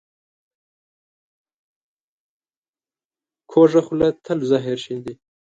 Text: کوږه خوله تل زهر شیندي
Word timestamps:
کوږه 3.51 3.81
خوله 3.85 4.07
تل 4.25 4.39
زهر 4.49 4.77
شیندي 4.83 5.13